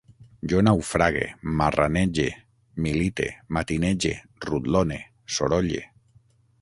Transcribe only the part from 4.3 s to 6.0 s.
rutlone, sorolle